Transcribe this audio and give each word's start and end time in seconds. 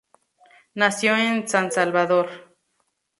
Nació 0.73 1.15
en 1.15 1.47
San 1.47 1.71
Salvador. 1.71 2.55